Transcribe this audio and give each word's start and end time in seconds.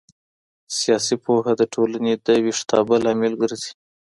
سياسي 0.79 1.15
پوهه 1.25 1.53
د 1.57 1.61
ټولني 1.73 2.13
د 2.25 2.27
ويښتابه 2.45 2.95
لامل 3.05 3.33
ګرځي. 3.41 3.71